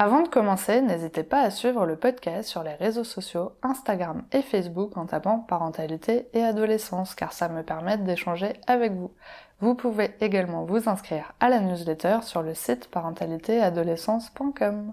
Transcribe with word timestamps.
Avant 0.00 0.22
de 0.22 0.28
commencer, 0.28 0.80
n'hésitez 0.80 1.24
pas 1.24 1.40
à 1.40 1.50
suivre 1.50 1.84
le 1.84 1.96
podcast 1.96 2.48
sur 2.48 2.62
les 2.62 2.74
réseaux 2.74 3.02
sociaux, 3.02 3.50
Instagram 3.64 4.22
et 4.30 4.42
Facebook 4.42 4.96
en 4.96 5.06
tapant 5.06 5.40
parentalité 5.40 6.28
et 6.34 6.44
adolescence 6.44 7.16
car 7.16 7.32
ça 7.32 7.48
me 7.48 7.64
permet 7.64 7.98
d'échanger 7.98 8.52
avec 8.68 8.92
vous. 8.92 9.10
Vous 9.58 9.74
pouvez 9.74 10.14
également 10.20 10.64
vous 10.64 10.88
inscrire 10.88 11.32
à 11.40 11.48
la 11.48 11.58
newsletter 11.58 12.18
sur 12.22 12.44
le 12.44 12.54
site 12.54 12.88
parentalitéadolescence.com. 12.92 14.92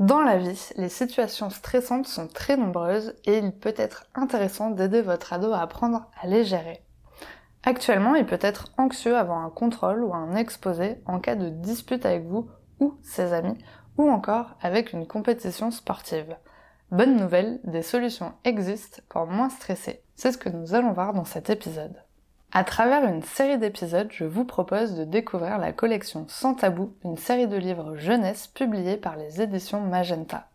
Dans 0.00 0.22
la 0.22 0.36
vie, 0.36 0.68
les 0.74 0.88
situations 0.88 1.50
stressantes 1.50 2.08
sont 2.08 2.26
très 2.26 2.56
nombreuses 2.56 3.14
et 3.24 3.38
il 3.38 3.52
peut 3.52 3.74
être 3.76 4.06
intéressant 4.16 4.70
d'aider 4.70 5.00
votre 5.00 5.32
ado 5.32 5.52
à 5.52 5.60
apprendre 5.60 6.10
à 6.20 6.26
les 6.26 6.42
gérer. 6.42 6.82
Actuellement, 7.62 8.16
il 8.16 8.26
peut 8.26 8.40
être 8.40 8.72
anxieux 8.78 9.16
avant 9.16 9.44
un 9.44 9.50
contrôle 9.50 10.02
ou 10.02 10.12
un 10.12 10.34
exposé 10.34 11.00
en 11.06 11.20
cas 11.20 11.36
de 11.36 11.50
dispute 11.50 12.04
avec 12.04 12.24
vous 12.24 12.50
ou 12.80 12.94
ses 13.02 13.32
amis 13.32 13.58
ou 13.98 14.08
encore 14.08 14.56
avec 14.62 14.92
une 14.92 15.06
compétition 15.06 15.70
sportive. 15.70 16.36
Bonne 16.90 17.16
nouvelle, 17.16 17.60
des 17.64 17.82
solutions 17.82 18.32
existent 18.44 19.02
pour 19.10 19.26
moins 19.26 19.50
stresser. 19.50 20.02
C'est 20.14 20.32
ce 20.32 20.38
que 20.38 20.48
nous 20.48 20.74
allons 20.74 20.92
voir 20.92 21.12
dans 21.12 21.26
cet 21.26 21.50
épisode. 21.50 22.02
À 22.50 22.64
travers 22.64 23.04
une 23.04 23.22
série 23.22 23.58
d'épisodes, 23.58 24.08
je 24.10 24.24
vous 24.24 24.44
propose 24.44 24.94
de 24.94 25.04
découvrir 25.04 25.58
la 25.58 25.72
collection 25.72 26.24
Sans 26.28 26.54
Tabou, 26.54 26.94
une 27.04 27.18
série 27.18 27.46
de 27.46 27.58
livres 27.58 27.96
jeunesse 27.96 28.46
publiés 28.46 28.96
par 28.96 29.16
les 29.16 29.42
éditions 29.42 29.82
Magenta. 29.82 30.48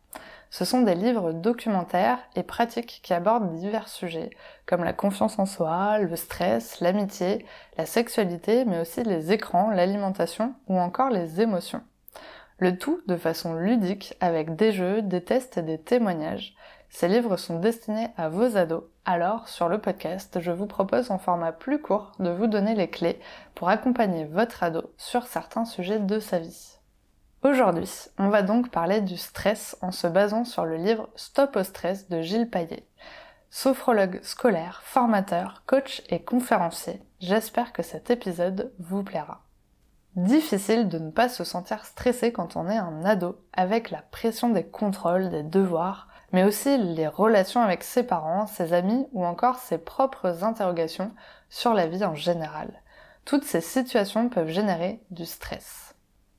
Ce 0.50 0.66
sont 0.66 0.82
des 0.82 0.96
livres 0.96 1.34
documentaires 1.34 2.20
et 2.36 2.44
pratiques 2.44 3.02
qui 3.04 3.14
abordent 3.14 3.54
divers 3.54 3.90
sujets, 3.90 4.32
comme 4.66 4.84
la 4.84 4.94
confiance 4.94 5.38
en 5.38 5.46
soi, 5.46 6.00
le 6.00 6.16
stress, 6.16 6.80
l'amitié, 6.80 7.46
la 7.78 7.86
sexualité, 7.86 8.66
mais 8.66 8.80
aussi 8.80 9.04
les 9.04 9.32
écrans, 9.32 9.70
l'alimentation 9.70 10.56
ou 10.68 10.80
encore 10.80 11.10
les 11.10 11.42
émotions. 11.42 11.82
Le 12.60 12.78
tout 12.78 13.02
de 13.08 13.18
façon 13.18 13.56
ludique 13.56 14.16
avec 14.20 14.56
des 14.56 14.72
jeux, 14.72 15.02
des 15.02 15.24
tests 15.24 15.58
et 15.58 15.64
des 15.64 15.80
témoignages. 15.80 16.56
Ces 16.90 17.08
livres 17.08 17.38
sont 17.38 17.60
destinés 17.60 18.10
à 18.18 18.30
vos 18.30 18.56
ados, 18.56 18.84
alors 19.06 19.50
sur 19.50 19.68
le 19.68 19.80
podcast, 19.80 20.40
je 20.40 20.52
vous 20.52 20.68
propose 20.68 21.10
en 21.10 21.18
format 21.18 21.52
plus 21.52 21.82
court 21.82 22.12
de 22.20 22.30
vous 22.30 22.46
donner 22.46 22.76
les 22.76 22.90
clés 22.90 23.20
pour 23.56 23.70
accompagner 23.70 24.26
votre 24.26 24.62
ado 24.62 24.94
sur 24.98 25.26
certains 25.26 25.66
sujets 25.66 26.00
de 26.00 26.20
sa 26.20 26.38
vie. 26.38 26.78
Aujourd'hui, 27.42 27.90
on 28.20 28.30
va 28.30 28.44
donc 28.44 28.70
parler 28.70 29.02
du 29.02 29.18
stress 29.18 29.76
en 29.82 29.92
se 29.92 30.08
basant 30.08 30.46
sur 30.46 30.66
le 30.66 30.78
livre 30.78 31.10
Stop 31.16 31.56
au 31.56 31.64
stress 31.64 32.08
de 32.10 32.22
Gilles 32.22 32.50
Paillet. 32.50 32.86
Sophrologue 33.50 34.20
scolaire, 34.24 34.82
formateur, 34.86 35.64
coach 35.66 36.04
et 36.10 36.24
conférencier, 36.24 37.02
j'espère 37.20 37.74
que 37.74 37.84
cet 37.84 38.12
épisode 38.12 38.72
vous 38.80 39.04
plaira. 39.04 39.42
Difficile 40.16 40.90
de 40.90 41.00
ne 41.00 41.10
pas 41.10 41.28
se 41.28 41.44
sentir 41.44 41.86
stressé 41.86 42.32
quand 42.32 42.56
on 42.56 42.70
est 42.70 42.78
un 42.78 43.04
ado, 43.04 43.40
avec 43.52 43.90
la 43.90 44.04
pression 44.12 44.50
des 44.50 44.64
contrôles, 44.64 45.32
des 45.32 45.42
devoirs, 45.42 46.08
mais 46.32 46.44
aussi 46.44 46.78
les 46.78 47.08
relations 47.08 47.62
avec 47.62 47.84
ses 47.84 48.04
parents, 48.04 48.46
ses 48.46 48.74
amis 48.74 49.08
ou 49.14 49.26
encore 49.26 49.58
ses 49.58 49.80
propres 49.80 50.44
interrogations 50.44 51.12
sur 51.50 51.74
la 51.74 51.88
vie 51.88 52.06
en 52.06 52.14
général. 52.14 52.82
Toutes 53.26 53.44
ces 53.44 53.62
situations 53.62 54.30
peuvent 54.30 54.50
générer 54.50 55.02
du 55.10 55.26
stress. 55.26 55.96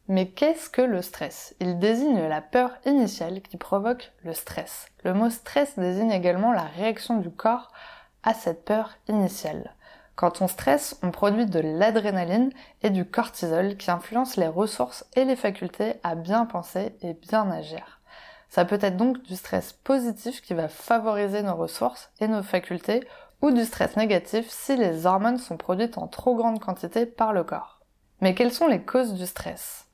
Mais 0.06 0.28
qu'est-ce 0.28 0.70
que 0.70 0.82
le 0.82 1.02
stress? 1.02 1.56
Il 1.58 1.78
désigne 1.78 2.28
la 2.28 2.42
peur 2.42 2.70
initiale 2.84 3.40
qui 3.40 3.56
provoque 3.56 4.12
le 4.22 4.34
stress. 4.34 4.86
Le 5.02 5.14
mot 5.14 5.30
stress 5.30 5.78
désigne 5.78 6.12
également 6.12 6.52
la 6.52 6.62
réaction 6.62 7.16
du 7.18 7.30
corps 7.30 7.72
à 8.22 8.34
cette 8.34 8.64
peur 8.64 8.90
initiale. 9.08 9.74
Quand 10.16 10.40
on 10.40 10.48
stresse, 10.48 10.96
on 11.02 11.10
produit 11.10 11.46
de 11.46 11.58
l'adrénaline 11.58 12.52
et 12.82 12.90
du 12.90 13.04
cortisol 13.04 13.76
qui 13.76 13.90
influencent 13.90 14.40
les 14.40 14.46
ressources 14.46 15.04
et 15.14 15.24
les 15.24 15.36
facultés 15.36 15.94
à 16.04 16.14
bien 16.14 16.46
penser 16.46 16.96
et 17.02 17.14
bien 17.14 17.50
agir. 17.50 18.00
Ça 18.48 18.64
peut 18.64 18.78
être 18.80 18.96
donc 18.96 19.20
du 19.22 19.34
stress 19.34 19.72
positif 19.72 20.40
qui 20.40 20.54
va 20.54 20.68
favoriser 20.68 21.42
nos 21.42 21.56
ressources 21.56 22.10
et 22.20 22.28
nos 22.28 22.44
facultés 22.44 23.04
ou 23.42 23.50
du 23.50 23.64
stress 23.64 23.96
négatif 23.96 24.48
si 24.48 24.76
les 24.76 25.06
hormones 25.06 25.38
sont 25.38 25.56
produites 25.56 25.98
en 25.98 26.06
trop 26.06 26.36
grande 26.36 26.60
quantité 26.60 27.06
par 27.06 27.32
le 27.32 27.42
corps. 27.42 27.80
Mais 28.20 28.34
quelles 28.34 28.52
sont 28.52 28.68
les 28.68 28.82
causes 28.82 29.14
du 29.14 29.26
stress? 29.26 29.86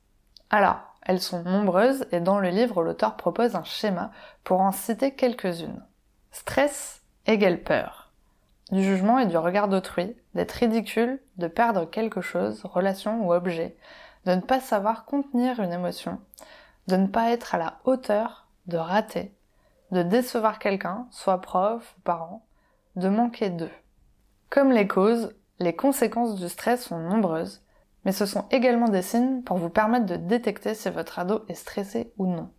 Alors, 0.51 0.79
elles 1.01 1.19
sont 1.19 1.41
nombreuses 1.41 2.05
et 2.11 2.19
dans 2.19 2.39
le 2.39 2.49
livre, 2.49 2.83
l'auteur 2.83 3.17
propose 3.17 3.55
un 3.55 3.63
schéma 3.63 4.11
pour 4.43 4.61
en 4.61 4.71
citer 4.71 5.15
quelques-unes. 5.15 5.83
Stress 6.31 7.01
égale 7.25 7.63
peur 7.63 8.00
du 8.71 8.83
jugement 8.83 9.19
et 9.19 9.25
du 9.25 9.37
regard 9.37 9.67
d'autrui, 9.67 10.15
d'être 10.33 10.51
ridicule, 10.53 11.19
de 11.37 11.47
perdre 11.47 11.89
quelque 11.89 12.21
chose, 12.21 12.63
relation 12.63 13.25
ou 13.25 13.33
objet, 13.33 13.75
de 14.25 14.35
ne 14.35 14.41
pas 14.41 14.59
savoir 14.59 15.05
contenir 15.05 15.59
une 15.59 15.73
émotion, 15.73 16.19
de 16.87 16.95
ne 16.95 17.07
pas 17.07 17.31
être 17.31 17.55
à 17.55 17.57
la 17.57 17.79
hauteur, 17.83 18.47
de 18.67 18.77
rater, 18.77 19.35
de 19.91 20.03
décevoir 20.03 20.59
quelqu'un, 20.59 21.07
soit 21.11 21.41
prof 21.41 21.95
ou 21.97 22.01
parent, 22.01 22.45
de 22.95 23.09
manquer 23.09 23.49
d'eux. 23.49 23.71
Comme 24.49 24.71
les 24.71 24.87
causes, 24.87 25.33
les 25.59 25.75
conséquences 25.75 26.35
du 26.35 26.49
stress 26.49 26.85
sont 26.85 26.99
nombreuses, 26.99 27.61
mais 28.05 28.11
ce 28.11 28.25
sont 28.25 28.45
également 28.51 28.87
des 28.87 29.01
signes 29.01 29.43
pour 29.43 29.57
vous 29.57 29.69
permettre 29.69 30.05
de 30.05 30.15
détecter 30.15 30.73
si 30.73 30.89
votre 30.89 31.19
ado 31.19 31.43
est 31.47 31.55
stressé 31.55 32.13
ou 32.17 32.25
non. 32.25 32.51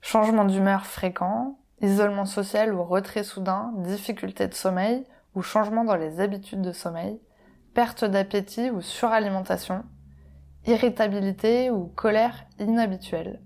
Changement 0.00 0.44
d'humeur 0.44 0.86
fréquent, 0.86 1.58
isolement 1.82 2.24
social 2.24 2.72
ou 2.72 2.82
retrait 2.82 3.24
soudain, 3.24 3.72
difficulté 3.76 4.48
de 4.48 4.54
sommeil, 4.54 5.04
ou 5.36 5.42
changement 5.42 5.84
dans 5.84 5.94
les 5.94 6.18
habitudes 6.18 6.62
de 6.62 6.72
sommeil, 6.72 7.20
perte 7.74 8.04
d'appétit 8.04 8.70
ou 8.70 8.80
suralimentation, 8.80 9.84
irritabilité 10.66 11.70
ou 11.70 11.86
colère 11.86 12.46
inhabituelle, 12.58 13.40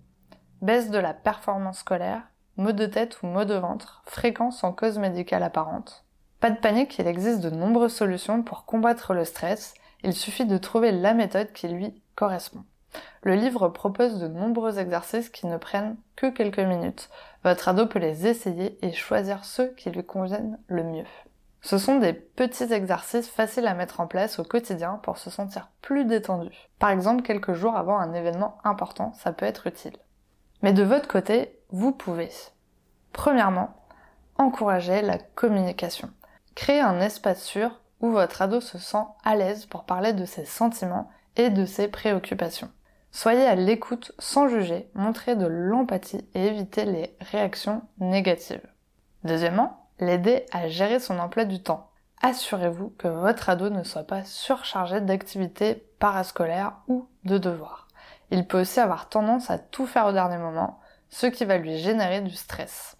baisse 0.63 0.91
de 0.91 0.99
la 0.99 1.13
performance 1.13 1.81
scolaire, 1.81 2.23
maux 2.57 2.73
de 2.73 2.87
tête 2.87 3.23
ou 3.23 3.27
maux 3.27 3.45
de 3.45 3.55
ventre, 3.55 4.03
fréquents 4.07 4.53
sans 4.53 4.73
cause 4.73 4.99
médicale 4.99 5.43
apparente. 5.43 6.07
Pas 6.39 6.51
de 6.51 6.59
panique, 6.59 6.99
il 6.99 7.07
existe 7.07 7.41
de 7.41 7.51
nombreuses 7.51 7.93
solutions 7.93 8.43
pour 8.43 8.65
combattre 8.65 9.13
le 9.13 9.25
stress, 9.25 9.75
il 10.05 10.15
suffit 10.15 10.47
de 10.47 10.57
trouver 10.57 10.93
la 10.93 11.13
méthode 11.13 11.53
qui 11.53 11.69
lui 11.69 12.01
correspond. 12.15 12.65
Le 13.23 13.35
livre 13.35 13.69
propose 13.69 14.19
de 14.21 14.29
nombreux 14.29 14.79
exercices 14.79 15.29
qui 15.29 15.47
ne 15.47 15.59
prennent 15.59 15.97
que 16.17 16.27
quelques 16.27 16.59
minutes. 16.61 17.11
Votre 17.45 17.69
ado 17.69 17.87
peut 17.87 17.99
les 17.99 18.27
essayer 18.27 18.79
et 18.85 18.93
choisir 18.93 19.45
ceux 19.45 19.69
qui 19.75 19.91
lui 19.91 20.05
conviennent 20.05 20.59
le 20.69 20.85
mieux. 20.85 21.05
Ce 21.63 21.79
sont 21.79 21.99
des 21.99 22.13
petits 22.13 22.73
exercices 22.73 23.29
faciles 23.29 23.67
à 23.67 23.75
mettre 23.75 24.01
en 24.01 24.07
place 24.07 24.39
au 24.39 24.45
quotidien 24.45 24.99
pour 25.03 25.19
se 25.19 25.29
sentir 25.31 25.71
plus 25.83 26.05
détendu. 26.05 26.51
Par 26.79 26.91
exemple, 26.91 27.23
quelques 27.23 27.53
jours 27.53 27.77
avant 27.77 27.99
un 27.99 28.15
événement 28.15 28.59
important, 28.65 29.13
ça 29.13 29.33
peut 29.33 29.47
être 29.47 29.67
utile. 29.67 29.97
Mais 30.63 30.73
de 30.73 30.83
votre 30.83 31.09
côté, 31.09 31.59
vous 31.71 31.93
pouvez. 31.93 32.31
Premièrement, 33.13 33.75
encourager 34.37 35.03
la 35.03 35.19
communication. 35.19 36.11
Créez 36.55 36.81
un 36.81 37.01
espace 37.01 37.43
sûr 37.43 37.81
où 38.01 38.11
votre 38.11 38.41
ado 38.43 38.61
se 38.61 38.79
sent 38.79 39.05
à 39.25 39.37
l'aise 39.37 39.67
pour 39.67 39.85
parler 39.85 40.13
de 40.13 40.25
ses 40.25 40.47
sentiments 40.47 41.11
et 41.37 41.51
de 41.51 41.67
ses 41.67 41.89
préoccupations. 41.89 42.71
Soyez 43.13 43.45
à 43.45 43.55
l'écoute 43.55 44.13
sans 44.19 44.49
juger, 44.49 44.91
montrez 44.95 45.37
de 45.37 45.47
l'empathie 45.47 46.25
et 46.35 46.47
évitez 46.47 46.85
les 46.85 47.17
réactions 47.21 47.83
négatives. 47.99 48.67
Deuxièmement, 49.25 49.80
l'aider 50.01 50.47
à 50.53 50.69
gérer 50.69 50.99
son 50.99 51.19
emploi 51.19 51.45
du 51.45 51.63
temps. 51.63 51.91
Assurez-vous 52.23 52.95
que 52.99 53.09
votre 53.09 53.49
ado 53.49 53.71
ne 53.71 53.83
soit 53.83 54.05
pas 54.05 54.25
surchargé 54.25 55.01
d'activités 55.01 55.87
parascolaires 55.99 56.75
ou 56.87 57.09
de 57.25 57.39
devoirs. 57.39 57.89
Il 58.31 58.47
peut 58.47 58.61
aussi 58.61 58.79
avoir 58.81 59.09
tendance 59.09 59.51
à 59.51 59.59
tout 59.59 59.87
faire 59.87 60.07
au 60.07 60.13
dernier 60.13 60.37
moment, 60.37 60.81
ce 61.09 61.27
qui 61.27 61.45
va 61.45 61.59
lui 61.59 61.79
générer 61.79 62.21
du 62.21 62.35
stress. 62.35 62.97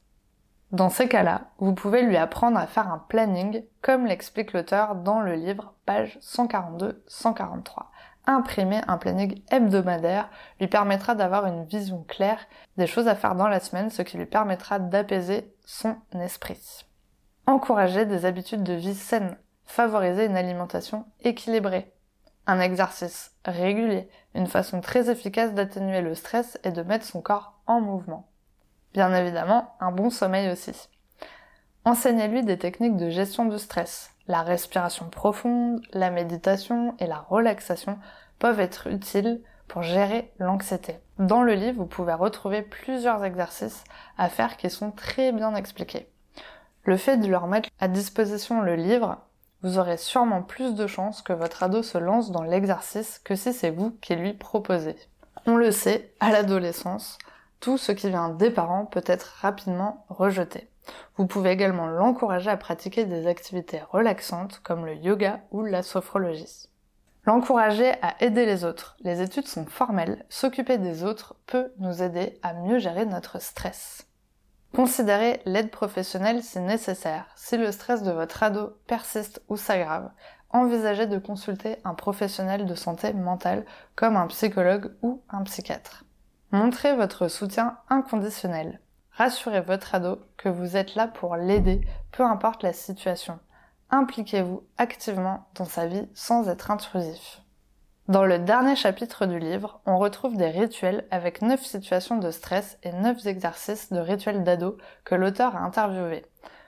Dans 0.73 0.89
ces 0.89 1.09
cas-là, 1.09 1.43
vous 1.59 1.75
pouvez 1.75 2.03
lui 2.03 2.17
apprendre 2.17 2.59
à 2.59 2.67
faire 2.67 2.89
un 2.93 3.05
planning, 3.09 3.65
comme 3.83 4.07
l'explique 4.07 4.53
l'auteur 4.53 4.95
dans 4.95 5.21
le 5.21 5.35
livre 5.35 5.75
page 5.85 6.19
142-143. 6.23 7.87
Imprimer 8.27 8.81
un 8.87 8.97
planning 8.97 9.43
hebdomadaire 9.51 10.31
lui 10.61 10.69
permettra 10.69 11.15
d'avoir 11.15 11.47
une 11.47 11.65
vision 11.65 12.05
claire 12.07 12.47
des 12.77 12.87
choses 12.87 13.09
à 13.09 13.17
faire 13.17 13.35
dans 13.35 13.49
la 13.49 13.61
semaine, 13.61 13.91
ce 13.91 14.03
qui 14.03 14.17
lui 14.17 14.27
permettra 14.27 14.79
d'apaiser 14.79 15.53
son 15.65 15.97
esprit. 16.21 16.87
Encourager 17.47 18.07
des 18.07 18.27
habitudes 18.27 18.63
de 18.63 18.75
vie 18.75 18.95
saines, 18.95 19.37
favoriser 19.65 20.27
une 20.27 20.37
alimentation 20.37 21.07
équilibrée. 21.21 21.93
Un 22.47 22.61
exercice 22.61 23.33
régulier, 23.45 24.09
une 24.35 24.47
façon 24.47 24.81
très 24.81 25.11
efficace 25.11 25.55
d'atténuer 25.55 26.01
le 26.01 26.15
stress 26.15 26.59
et 26.65 26.71
de 26.71 26.83
mettre 26.83 27.05
son 27.05 27.21
corps 27.21 27.61
en 27.67 27.81
mouvement. 27.81 28.29
Bien 28.93 29.15
évidemment, 29.15 29.75
un 29.81 29.93
bon 29.93 30.11
sommeil 30.11 30.51
aussi. 30.51 30.89
Enseignez-lui 31.85 32.43
des 32.43 32.59
techniques 32.59 32.97
de 32.97 33.09
gestion 33.09 33.47
du 33.47 33.59
stress. 33.59 34.11
La 34.27 34.43
respiration 34.43 35.09
profonde, 35.09 35.81
la 35.93 36.11
méditation 36.11 36.95
et 36.99 37.07
la 37.07 37.19
relaxation 37.19 37.99
peuvent 38.39 38.61
être 38.61 38.89
utiles 38.89 39.43
pour 39.67 39.83
gérer 39.83 40.33
l'anxiété. 40.39 40.99
Dans 41.19 41.43
le 41.43 41.55
livre, 41.55 41.79
vous 41.79 41.87
pouvez 41.87 42.13
retrouver 42.13 42.63
plusieurs 42.63 43.25
exercices 43.25 43.85
à 44.19 44.29
faire 44.29 44.57
qui 44.57 44.69
sont 44.69 44.91
très 44.91 45.33
bien 45.33 45.55
expliqués. 45.55 46.10
Le 46.85 46.97
fait 46.97 47.19
de 47.19 47.29
leur 47.29 47.47
mettre 47.47 47.69
à 47.79 47.89
disposition 47.89 48.63
le 48.63 48.75
livre, 48.75 49.19
vous 49.63 49.79
aurez 49.79 49.99
sûrement 49.99 50.43
plus 50.43 50.75
de 50.75 50.87
chances 50.87 51.21
que 51.21 51.35
votre 51.35 51.63
ado 51.63 51.83
se 51.83 51.99
lance 51.99 52.31
dans 52.31 52.43
l'exercice 52.43 53.21
que 53.23 53.35
si 53.35 53.53
c'est 53.53 53.71
vous 53.71 53.91
qui 54.01 54.17
lui 54.17 54.33
proposez. 54.33 54.97
On 55.47 55.57
le 55.57 55.71
sait, 55.71 56.15
à 56.21 56.31
l'adolescence, 56.31 57.19
tout 57.61 57.77
ce 57.77 57.93
qui 57.93 58.09
vient 58.09 58.31
des 58.31 58.51
parents 58.51 58.87
peut 58.87 59.05
être 59.05 59.37
rapidement 59.41 60.07
rejeté. 60.09 60.71
Vous 61.17 61.27
pouvez 61.27 61.51
également 61.51 61.87
l'encourager 61.87 62.51
à 62.51 62.57
pratiquer 62.57 63.05
des 63.05 63.27
activités 63.27 63.83
relaxantes 63.91 64.61
comme 64.63 64.87
le 64.87 64.95
yoga 64.95 65.41
ou 65.51 65.63
la 65.63 65.83
sophrologie. 65.83 66.69
L'encourager 67.27 67.93
à 68.01 68.15
aider 68.25 68.47
les 68.47 68.65
autres. 68.65 68.97
Les 69.01 69.21
études 69.21 69.47
sont 69.47 69.67
formelles. 69.67 70.25
S'occuper 70.31 70.79
des 70.79 71.05
autres 71.05 71.37
peut 71.47 71.71
nous 71.79 72.03
aider 72.03 72.39
à 72.43 72.55
mieux 72.55 72.79
gérer 72.79 73.05
notre 73.05 73.43
stress. 73.43 74.07
Considérez 74.75 75.43
l'aide 75.47 75.71
professionnelle 75.71 76.43
si 76.43 76.61
nécessaire. 76.61 77.27
Si 77.35 77.57
le 77.57 77.73
stress 77.73 78.03
de 78.03 78.13
votre 78.13 78.43
ado 78.43 78.77
persiste 78.87 79.43
ou 79.49 79.57
s'aggrave, 79.57 80.11
envisagez 80.51 81.07
de 81.07 81.19
consulter 81.19 81.79
un 81.85 81.95
professionnel 81.95 82.67
de 82.67 82.75
santé 82.75 83.13
mentale 83.13 83.65
comme 83.97 84.17
un 84.17 84.29
psychologue 84.29 84.95
ou 85.03 85.23
un 85.29 85.43
psychiatre. 85.43 86.05
Montrez 86.53 86.95
votre 86.95 87.29
soutien 87.29 87.79
inconditionnel. 87.89 88.81
Rassurez 89.13 89.61
votre 89.61 89.95
ado 89.95 90.21
que 90.37 90.49
vous 90.49 90.77
êtes 90.77 90.95
là 90.95 91.09
pour 91.09 91.37
l'aider, 91.37 91.81
peu 92.13 92.25
importe 92.25 92.63
la 92.63 92.73
situation. 92.73 93.39
Impliquez-vous 93.91 94.63
activement 94.79 95.49
dans 95.57 95.65
sa 95.65 95.87
vie 95.87 96.09
sans 96.15 96.49
être 96.49 96.71
intrusif. 96.71 97.40
Dans 98.11 98.25
le 98.25 98.41
dernier 98.41 98.75
chapitre 98.75 99.25
du 99.25 99.39
livre, 99.39 99.81
on 99.87 99.97
retrouve 99.97 100.37
des 100.37 100.49
rituels 100.49 101.07
avec 101.13 101.43
9 101.43 101.65
situations 101.65 102.19
de 102.19 102.33
stress 102.33 102.77
et 102.83 102.91
9 102.91 103.25
exercices 103.29 103.93
de 103.93 104.01
rituels 104.01 104.43
d'ado 104.43 104.79
que 105.05 105.15
l'auteur 105.15 105.55
a 105.55 105.61
interviewés. 105.61 106.27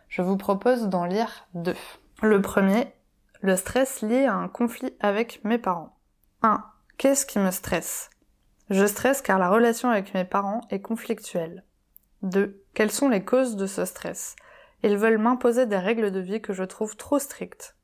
Je 0.09 0.23
vous 0.23 0.37
propose 0.37 0.87
d'en 0.87 1.05
lire 1.05 1.49
deux. 1.55 1.75
Le 2.23 2.41
premier, 2.41 2.95
le 3.41 3.57
stress 3.57 4.03
lié 4.03 4.27
à 4.27 4.35
un 4.35 4.47
conflit 4.47 4.95
avec 5.01 5.45
mes 5.45 5.59
parents. 5.59 5.99
1. 6.43 6.65
Qu'est-ce 6.97 7.27
qui 7.27 7.41
me 7.41 7.51
stresse? 7.51 8.11
Je 8.71 8.87
stresse 8.87 9.21
car 9.21 9.41
la 9.41 9.51
relation 9.51 9.91
avec 9.91 10.15
mes 10.15 10.25
parents 10.25 10.61
est 10.71 10.81
conflictuelle. 10.81 11.65
2. 12.23 12.63
Quelles 12.73 12.93
sont 12.93 13.09
les 13.09 13.25
causes 13.25 13.57
de 13.57 13.67
ce 13.67 13.85
stress? 13.85 14.37
Ils 14.85 14.97
veulent 14.97 15.19
m'imposer 15.19 15.67
des 15.67 15.79
règles 15.79 16.13
de 16.13 16.21
vie 16.21 16.41
que 16.41 16.53
je 16.53 16.63
trouve 16.63 16.97
trop 16.97 17.19
strictes. 17.19 17.75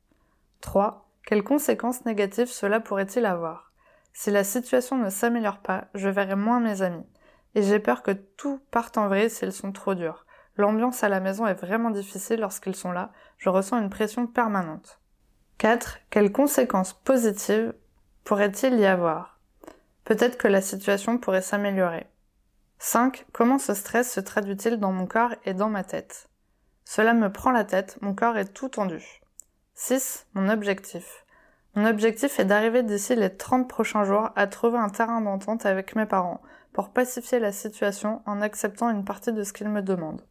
3. 0.61 1.08
Quelles 1.29 1.43
conséquences 1.43 2.05
négatives 2.05 2.47
cela 2.47 2.79
pourrait-il 2.79 3.23
avoir? 3.23 3.71
Si 4.13 4.31
la 4.31 4.43
situation 4.43 4.97
ne 4.97 5.11
s'améliore 5.11 5.59
pas, 5.59 5.85
je 5.93 6.09
verrai 6.09 6.35
moins 6.35 6.59
mes 6.59 6.81
amis. 6.81 7.05
Et 7.53 7.61
j'ai 7.61 7.77
peur 7.77 8.01
que 8.01 8.09
tout 8.09 8.59
parte 8.71 8.97
en 8.97 9.07
vrille 9.07 9.29
s'ils 9.29 9.51
sont 9.51 9.71
trop 9.71 9.93
durs. 9.93 10.25
L'ambiance 10.55 11.03
à 11.03 11.07
la 11.07 11.19
maison 11.19 11.45
est 11.45 11.53
vraiment 11.53 11.91
difficile 11.91 12.39
lorsqu'ils 12.39 12.75
sont 12.75 12.91
là, 12.91 13.11
je 13.37 13.49
ressens 13.49 13.77
une 13.77 13.91
pression 13.91 14.25
permanente. 14.25 14.99
4. 15.59 15.99
Quelles 16.09 16.31
conséquences 16.31 16.93
positives 16.93 17.75
pourrait-il 18.23 18.79
y 18.79 18.87
avoir? 18.87 19.39
Peut-être 20.05 20.39
que 20.39 20.47
la 20.47 20.61
situation 20.61 21.19
pourrait 21.19 21.43
s'améliorer. 21.43 22.07
5. 22.79 23.27
Comment 23.33 23.59
ce 23.59 23.75
stress 23.75 24.11
se 24.11 24.19
traduit-il 24.19 24.77
dans 24.77 24.91
mon 24.91 25.05
corps 25.05 25.35
et 25.45 25.53
dans 25.53 25.69
ma 25.69 25.83
tête? 25.83 26.27
Cela 26.85 27.13
me 27.13 27.31
prend 27.31 27.51
la 27.51 27.65
tête, 27.65 27.99
mon 28.01 28.15
corps 28.15 28.35
est 28.35 28.51
tout 28.51 28.69
tendu. 28.69 29.21
6. 29.81 30.27
Mon 30.33 30.49
objectif. 30.49 31.25
Mon 31.73 31.85
objectif 31.85 32.37
est 32.37 32.43
d'arriver 32.43 32.83
d'ici 32.83 33.15
les 33.15 33.33
30 33.33 33.69
prochains 33.69 34.03
jours 34.03 34.29
à 34.35 34.45
trouver 34.45 34.77
un 34.77 34.89
terrain 34.89 35.21
d'entente 35.21 35.65
avec 35.65 35.95
mes 35.95 36.05
parents 36.05 36.41
pour 36.73 36.89
pacifier 36.89 37.39
la 37.39 37.53
situation 37.53 38.21
en 38.25 38.41
acceptant 38.41 38.89
une 38.89 39.05
partie 39.05 39.31
de 39.31 39.41
ce 39.41 39.53
qu'ils 39.53 39.69
me 39.69 39.81
demandent. 39.81 40.25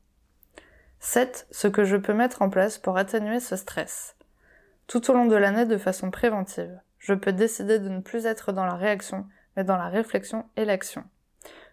7. 1.00 1.46
Ce 1.50 1.66
que 1.66 1.84
je 1.84 1.96
peux 1.96 2.12
mettre 2.12 2.42
en 2.42 2.50
place 2.50 2.76
pour 2.76 2.98
atténuer 2.98 3.40
ce 3.40 3.56
stress. 3.56 4.18
Tout 4.86 5.10
au 5.10 5.14
long 5.14 5.24
de 5.24 5.36
l'année 5.36 5.64
de 5.64 5.78
façon 5.78 6.10
préventive, 6.10 6.78
je 6.98 7.14
peux 7.14 7.32
décider 7.32 7.78
de 7.78 7.88
ne 7.88 8.00
plus 8.00 8.26
être 8.26 8.52
dans 8.52 8.66
la 8.66 8.74
réaction, 8.74 9.24
mais 9.56 9.64
dans 9.64 9.78
la 9.78 9.88
réflexion 9.88 10.44
et 10.58 10.66
l'action. 10.66 11.04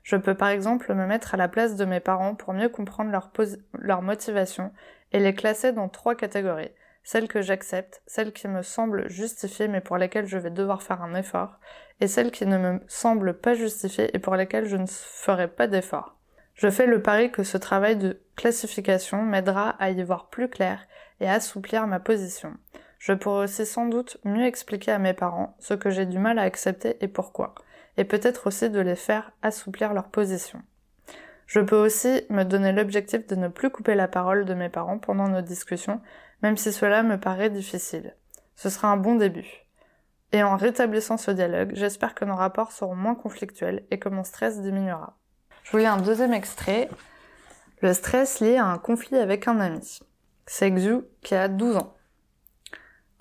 Je 0.02 0.16
peux 0.16 0.36
par 0.36 0.48
exemple 0.48 0.94
me 0.94 1.06
mettre 1.06 1.34
à 1.34 1.38
la 1.38 1.50
place 1.50 1.76
de 1.76 1.84
mes 1.84 2.00
parents 2.00 2.36
pour 2.36 2.54
mieux 2.54 2.70
comprendre 2.70 3.12
leur, 3.12 3.34
leur 3.74 4.02
motivation 4.02 4.72
et 5.12 5.20
les 5.20 5.36
classer 5.36 5.74
dans 5.74 5.90
trois 5.90 6.16
catégories 6.16 6.72
celles 7.06 7.30
que 7.30 7.42
j'accepte, 7.42 8.02
celles 8.08 8.34
qui 8.34 8.50
me 8.50 8.64
semblent 8.64 9.10
justifiées 9.10 9.70
mais 9.70 9.80
pour 9.80 9.98
lesquelles 9.98 10.26
je 10.26 10.38
vais 10.38 10.50
devoir 10.50 10.84
faire 10.84 11.02
un 11.02 11.16
effort, 11.16 11.60
et 12.02 12.08
celles 12.08 12.32
qui 12.32 12.46
ne 12.46 12.58
me 12.58 12.82
semblent 12.88 13.40
pas 13.40 13.54
justifiées 13.54 14.10
et 14.14 14.20
pour 14.20 14.36
lesquelles 14.36 14.66
je 14.66 14.76
ne 14.76 14.88
ferai 14.88 15.48
pas 15.48 15.68
d'effort. 15.68 16.18
Je 16.56 16.70
fais 16.70 16.88
le 16.88 17.02
pari 17.02 17.32
que 17.32 17.44
ce 17.44 17.58
travail 17.58 17.96
de 17.96 18.20
classification 18.36 19.22
m'aidera 19.22 19.70
à 19.80 19.92
y 19.92 20.04
voir 20.04 20.30
plus 20.30 20.50
clair 20.50 20.86
et 21.20 21.28
à 21.28 21.34
assouplir 21.34 21.86
ma 21.86 22.00
position. 22.00 22.54
Je 22.98 23.14
pourrai 23.14 23.44
aussi 23.44 23.66
sans 23.66 23.86
doute 23.86 24.18
mieux 24.24 24.46
expliquer 24.46 24.92
à 24.92 25.00
mes 25.00 25.14
parents 25.14 25.56
ce 25.60 25.76
que 25.76 25.92
j'ai 25.92 26.08
du 26.08 26.18
mal 26.18 26.40
à 26.40 26.44
accepter 26.44 26.98
et 27.02 27.08
pourquoi, 27.08 27.54
et 27.98 28.04
peut-être 28.04 28.48
aussi 28.48 28.70
de 28.70 28.80
les 28.80 28.96
faire 28.96 29.32
assouplir 29.44 29.94
leur 29.94 30.06
position. 30.10 30.62
Je 31.46 31.60
peux 31.60 31.76
aussi 31.76 32.24
me 32.30 32.44
donner 32.44 32.72
l'objectif 32.72 33.28
de 33.28 33.36
ne 33.36 33.48
plus 33.48 33.70
couper 33.70 33.94
la 33.94 34.08
parole 34.08 34.46
de 34.46 34.54
mes 34.56 34.70
parents 34.70 34.98
pendant 34.98 35.28
nos 35.28 35.42
discussions 35.42 36.02
même 36.42 36.58
si 36.58 36.72
cela 36.72 37.04
me 37.04 37.20
paraît 37.20 37.50
difficile. 37.50 38.16
Ce 38.56 38.70
sera 38.70 38.90
un 38.90 38.98
bon 38.98 39.16
début. 39.16 39.66
Et 40.32 40.44
en 40.44 40.58
rétablissant 40.58 41.18
ce 41.18 41.32
dialogue, 41.32 41.72
j'espère 41.76 42.16
que 42.16 42.26
nos 42.26 42.36
rapports 42.36 42.72
seront 42.72 42.96
moins 42.96 43.16
conflictuels 43.16 43.86
et 43.92 44.00
que 44.00 44.10
mon 44.10 44.24
stress 44.24 44.62
diminuera. 44.62 45.18
Je 45.64 45.72
vous 45.72 45.78
lis 45.78 45.86
un 45.86 45.98
deuxième 45.98 46.34
extrait. 46.34 46.90
Le 47.82 47.94
stress 47.94 48.40
lié 48.40 48.58
à 48.58 48.66
un 48.66 48.78
conflit 48.78 49.18
avec 49.18 49.48
un 49.48 49.60
ami. 49.60 50.00
C'est 50.46 50.72
Xu 50.72 51.02
qui 51.22 51.36
a 51.36 51.48
12 51.48 51.78
ans. 51.78 51.96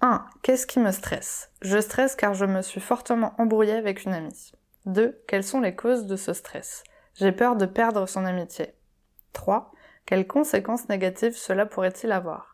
1. 0.00 0.26
Qu'est-ce 0.42 0.66
qui 0.66 0.78
me 0.78 0.92
stresse? 0.92 1.50
Je 1.62 1.78
stresse 1.78 2.16
car 2.16 2.34
je 2.34 2.44
me 2.44 2.62
suis 2.62 2.80
fortement 2.80 3.34
embrouillée 3.38 3.72
avec 3.72 4.04
une 4.04 4.12
amie. 4.12 4.52
2. 4.86 5.22
Quelles 5.26 5.44
sont 5.44 5.60
les 5.60 5.74
causes 5.74 6.06
de 6.06 6.16
ce 6.16 6.32
stress? 6.32 6.84
J'ai 7.14 7.32
peur 7.32 7.56
de 7.56 7.64
perdre 7.64 8.06
son 8.06 8.24
amitié. 8.24 8.74
3. 9.32 9.72
Quelles 10.04 10.26
conséquences 10.26 10.88
négatives 10.88 11.36
cela 11.36 11.64
pourrait-il 11.64 12.12
avoir? 12.12 12.53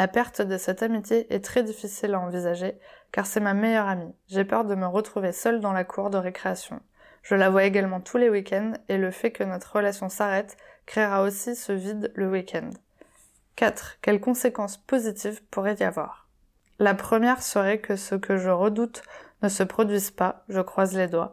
La 0.00 0.08
perte 0.08 0.40
de 0.40 0.56
cette 0.56 0.82
amitié 0.82 1.30
est 1.30 1.44
très 1.44 1.62
difficile 1.62 2.14
à 2.14 2.20
envisager, 2.20 2.78
car 3.12 3.26
c'est 3.26 3.38
ma 3.38 3.52
meilleure 3.52 3.86
amie. 3.86 4.14
J'ai 4.28 4.46
peur 4.46 4.64
de 4.64 4.74
me 4.74 4.86
retrouver 4.86 5.30
seule 5.30 5.60
dans 5.60 5.74
la 5.74 5.84
cour 5.84 6.08
de 6.08 6.16
récréation. 6.16 6.80
Je 7.22 7.34
la 7.34 7.50
vois 7.50 7.64
également 7.64 8.00
tous 8.00 8.16
les 8.16 8.30
week-ends, 8.30 8.72
et 8.88 8.96
le 8.96 9.10
fait 9.10 9.30
que 9.30 9.44
notre 9.44 9.76
relation 9.76 10.08
s'arrête 10.08 10.56
créera 10.86 11.20
aussi 11.20 11.54
ce 11.54 11.72
vide 11.72 12.12
le 12.14 12.30
week-end. 12.30 12.70
4. 13.56 13.98
Quelles 14.00 14.22
conséquences 14.22 14.78
positives 14.78 15.42
pourrait 15.50 15.76
y 15.80 15.84
avoir? 15.84 16.30
La 16.78 16.94
première 16.94 17.42
serait 17.42 17.80
que 17.80 17.96
ce 17.96 18.14
que 18.14 18.38
je 18.38 18.48
redoute 18.48 19.02
ne 19.42 19.50
se 19.50 19.64
produise 19.64 20.10
pas, 20.10 20.44
je 20.48 20.62
croise 20.62 20.96
les 20.96 21.08
doigts, 21.08 21.30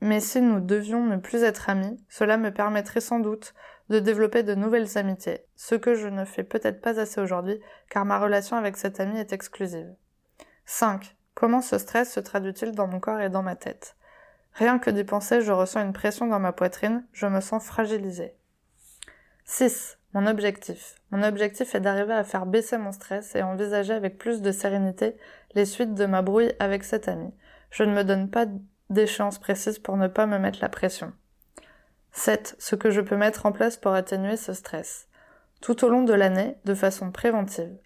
mais 0.00 0.20
si 0.20 0.40
nous 0.40 0.60
devions 0.60 1.04
ne 1.04 1.16
plus 1.16 1.42
être 1.42 1.70
amis, 1.70 2.02
cela 2.08 2.36
me 2.36 2.52
permettrait 2.52 3.00
sans 3.00 3.18
doute 3.18 3.54
de 3.88 3.98
développer 3.98 4.42
de 4.42 4.54
nouvelles 4.54 4.98
amitiés, 4.98 5.44
ce 5.56 5.74
que 5.74 5.94
je 5.94 6.08
ne 6.08 6.24
fais 6.24 6.44
peut-être 6.44 6.80
pas 6.80 7.00
assez 7.00 7.20
aujourd'hui 7.20 7.60
car 7.88 8.04
ma 8.04 8.18
relation 8.18 8.56
avec 8.56 8.76
cette 8.76 9.00
amie 9.00 9.18
est 9.18 9.32
exclusive. 9.32 9.92
5. 10.66 11.16
Comment 11.34 11.62
ce 11.62 11.78
stress 11.78 12.12
se 12.12 12.20
traduit-il 12.20 12.72
dans 12.72 12.86
mon 12.86 13.00
corps 13.00 13.20
et 13.20 13.30
dans 13.30 13.42
ma 13.42 13.56
tête? 13.56 13.96
Rien 14.52 14.78
que 14.78 14.90
d'y 14.90 15.04
penser, 15.04 15.40
je 15.40 15.52
ressens 15.52 15.82
une 15.82 15.92
pression 15.92 16.26
dans 16.26 16.40
ma 16.40 16.52
poitrine, 16.52 17.06
je 17.12 17.26
me 17.26 17.40
sens 17.40 17.64
fragilisée. 17.64 18.34
6. 19.44 19.98
Mon 20.14 20.26
objectif. 20.26 20.96
Mon 21.10 21.22
objectif 21.22 21.74
est 21.74 21.80
d'arriver 21.80 22.12
à 22.12 22.24
faire 22.24 22.44
baisser 22.44 22.76
mon 22.76 22.92
stress 22.92 23.34
et 23.34 23.42
envisager 23.42 23.92
avec 23.92 24.18
plus 24.18 24.42
de 24.42 24.52
sérénité 24.52 25.16
les 25.54 25.64
suites 25.64 25.94
de 25.94 26.06
ma 26.06 26.22
brouille 26.22 26.52
avec 26.58 26.82
cette 26.84 27.08
amie. 27.08 27.32
Je 27.70 27.84
ne 27.84 27.94
me 27.94 28.04
donne 28.04 28.30
pas 28.30 28.46
d'échéance 28.90 29.38
précise 29.38 29.78
pour 29.78 29.96
ne 29.96 30.08
pas 30.08 30.26
me 30.26 30.38
mettre 30.38 30.58
la 30.60 30.68
pression. 30.68 31.12
7. 32.12 32.56
Ce 32.58 32.74
que 32.74 32.90
je 32.90 33.00
peux 33.00 33.16
mettre 33.16 33.46
en 33.46 33.52
place 33.52 33.76
pour 33.76 33.92
atténuer 33.92 34.36
ce 34.36 34.52
stress. 34.52 35.08
Tout 35.60 35.84
au 35.84 35.88
long 35.88 36.02
de 36.02 36.12
l'année, 36.12 36.56
de 36.64 36.74
façon 36.74 37.10
préventive. 37.10 37.76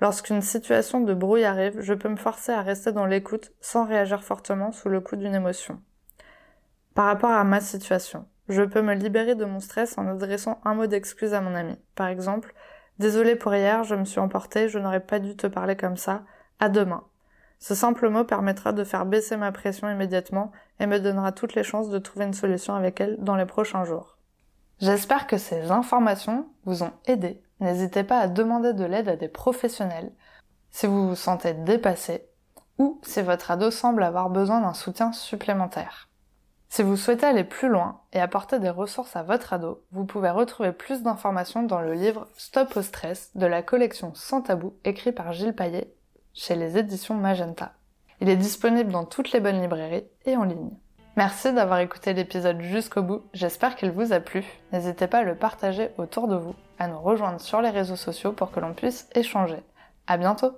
Lorsqu'une 0.00 0.42
situation 0.42 1.00
de 1.00 1.14
brouille 1.14 1.44
arrive, 1.44 1.80
je 1.80 1.94
peux 1.94 2.08
me 2.08 2.16
forcer 2.16 2.52
à 2.52 2.62
rester 2.62 2.92
dans 2.92 3.06
l'écoute 3.06 3.52
sans 3.60 3.84
réagir 3.86 4.22
fortement 4.22 4.72
sous 4.72 4.88
le 4.88 5.00
coup 5.00 5.16
d'une 5.16 5.34
émotion. 5.34 5.80
Par 6.94 7.06
rapport 7.06 7.30
à 7.30 7.44
ma 7.44 7.60
situation, 7.60 8.26
je 8.48 8.62
peux 8.62 8.82
me 8.82 8.94
libérer 8.94 9.34
de 9.34 9.44
mon 9.44 9.60
stress 9.60 9.96
en 9.98 10.08
adressant 10.08 10.60
un 10.64 10.74
mot 10.74 10.86
d'excuse 10.86 11.34
à 11.34 11.40
mon 11.40 11.54
ami. 11.54 11.78
Par 11.94 12.08
exemple, 12.08 12.54
Désolé 13.00 13.34
pour 13.34 13.54
hier, 13.54 13.82
je 13.82 13.94
me 13.94 14.04
suis 14.04 14.20
emportée, 14.20 14.68
je 14.68 14.78
n'aurais 14.78 15.00
pas 15.00 15.20
dû 15.20 15.34
te 15.34 15.46
parler 15.46 15.74
comme 15.74 15.96
ça. 15.96 16.22
À 16.58 16.68
demain. 16.68 17.02
Ce 17.60 17.74
simple 17.74 18.08
mot 18.08 18.24
permettra 18.24 18.72
de 18.72 18.84
faire 18.84 19.06
baisser 19.06 19.36
ma 19.36 19.52
pression 19.52 19.88
immédiatement 19.88 20.50
et 20.80 20.86
me 20.86 20.98
donnera 20.98 21.32
toutes 21.32 21.54
les 21.54 21.62
chances 21.62 21.90
de 21.90 21.98
trouver 21.98 22.24
une 22.24 22.34
solution 22.34 22.74
avec 22.74 23.00
elle 23.00 23.16
dans 23.20 23.36
les 23.36 23.46
prochains 23.46 23.84
jours. 23.84 24.16
J'espère 24.80 25.26
que 25.26 25.36
ces 25.36 25.70
informations 25.70 26.48
vous 26.64 26.82
ont 26.82 26.92
aidé 27.06 27.42
n'hésitez 27.60 28.04
pas 28.04 28.18
à 28.18 28.28
demander 28.28 28.72
de 28.72 28.84
l'aide 28.84 29.08
à 29.08 29.16
des 29.16 29.28
professionnels 29.28 30.12
si 30.70 30.86
vous 30.86 31.08
vous 31.08 31.16
sentez 31.16 31.52
dépassé 31.52 32.26
ou 32.78 33.00
si 33.02 33.20
votre 33.20 33.50
ado 33.50 33.70
semble 33.70 34.02
avoir 34.02 34.30
besoin 34.30 34.60
d'un 34.60 34.74
soutien 34.74 35.12
supplémentaire. 35.12 36.08
Si 36.68 36.82
vous 36.82 36.96
souhaitez 36.96 37.26
aller 37.26 37.44
plus 37.44 37.68
loin 37.68 38.00
et 38.12 38.20
apporter 38.20 38.60
des 38.60 38.70
ressources 38.70 39.16
à 39.16 39.24
votre 39.24 39.52
ado, 39.52 39.82
vous 39.90 40.04
pouvez 40.04 40.30
retrouver 40.30 40.72
plus 40.72 41.02
d'informations 41.02 41.64
dans 41.64 41.80
le 41.80 41.94
livre 41.94 42.28
Stop 42.36 42.76
au 42.76 42.82
stress 42.82 43.32
de 43.34 43.46
la 43.46 43.62
collection 43.62 44.12
Sans 44.14 44.40
tabou 44.40 44.74
écrit 44.84 45.12
par 45.12 45.32
Gilles 45.32 45.54
Paillet 45.54 45.92
chez 46.40 46.54
les 46.54 46.78
éditions 46.78 47.14
Magenta. 47.14 47.72
Il 48.22 48.30
est 48.30 48.36
disponible 48.36 48.90
dans 48.90 49.04
toutes 49.04 49.32
les 49.32 49.40
bonnes 49.40 49.60
librairies 49.60 50.06
et 50.24 50.38
en 50.38 50.44
ligne. 50.44 50.70
Merci 51.16 51.52
d'avoir 51.52 51.80
écouté 51.80 52.14
l'épisode 52.14 52.62
jusqu'au 52.62 53.02
bout, 53.02 53.22
j'espère 53.34 53.76
qu'il 53.76 53.90
vous 53.90 54.14
a 54.14 54.20
plu. 54.20 54.42
N'hésitez 54.72 55.06
pas 55.06 55.18
à 55.18 55.22
le 55.22 55.34
partager 55.34 55.90
autour 55.98 56.28
de 56.28 56.36
vous, 56.36 56.54
à 56.78 56.88
nous 56.88 56.98
rejoindre 56.98 57.40
sur 57.42 57.60
les 57.60 57.68
réseaux 57.68 57.96
sociaux 57.96 58.32
pour 58.32 58.52
que 58.52 58.60
l'on 58.60 58.72
puisse 58.72 59.06
échanger. 59.14 59.58
À 60.06 60.16
bientôt! 60.16 60.52